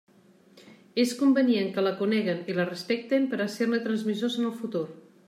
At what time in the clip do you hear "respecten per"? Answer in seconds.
2.71-3.41